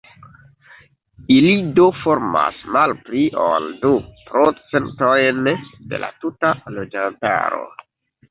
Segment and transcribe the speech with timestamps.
[1.33, 3.91] Ili do formas malpli ol du
[4.31, 5.49] procentojn
[5.91, 7.63] de la tuta loĝantaro.